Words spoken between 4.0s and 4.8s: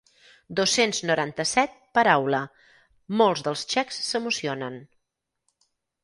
s'emocionen.